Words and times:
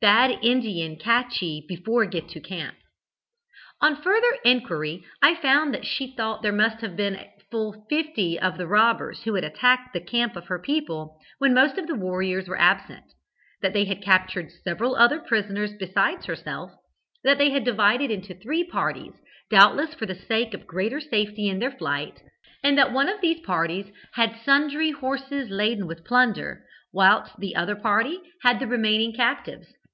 Bad 0.00 0.38
Indian 0.42 0.94
catchee 0.94 1.64
before 1.66 2.06
get 2.06 2.28
to 2.28 2.38
camp.' 2.38 2.76
"On 3.80 4.00
further 4.00 4.32
inquiry 4.44 5.04
I 5.20 5.34
found 5.34 5.74
that 5.74 5.84
she 5.84 6.14
thought 6.14 6.40
there 6.40 6.52
must 6.52 6.80
have 6.82 6.94
been 6.94 7.26
full 7.50 7.84
fifty 7.90 8.38
of 8.38 8.58
the 8.58 8.68
robbers 8.68 9.24
who 9.24 9.34
had 9.34 9.42
attacked 9.42 9.92
the 9.92 10.00
camp 10.00 10.36
of 10.36 10.46
her 10.46 10.60
people 10.60 11.18
when 11.38 11.52
most 11.52 11.78
of 11.78 11.88
the 11.88 11.96
warriors 11.96 12.46
were 12.46 12.60
absent 12.60 13.06
that 13.60 13.72
they 13.72 13.86
had 13.86 14.00
captured 14.00 14.52
several 14.62 14.94
other 14.94 15.18
prisoners 15.18 15.72
besides 15.76 16.26
herself 16.26 16.70
that 17.24 17.38
they 17.38 17.50
had 17.50 17.64
divided 17.64 18.08
into 18.08 18.34
three 18.34 18.62
parties, 18.62 19.14
doubtless 19.50 19.94
for 19.94 20.06
the 20.06 20.14
sake 20.14 20.54
of 20.54 20.64
greater 20.68 21.00
safety 21.00 21.48
in 21.48 21.58
their 21.58 21.72
flight, 21.72 22.22
and 22.62 22.78
that 22.78 22.92
one 22.92 23.08
of 23.08 23.20
these 23.20 23.40
parties 23.40 23.90
had 24.12 24.38
sundry 24.44 24.92
horses 24.92 25.50
laden 25.50 25.88
with 25.88 26.04
plunder, 26.04 26.62
whilst 26.92 27.36
the 27.40 27.56
other 27.56 27.74
party 27.74 28.20
had 28.44 28.60
the 28.60 28.66
remaining 28.68 29.12
captives. 29.12 29.74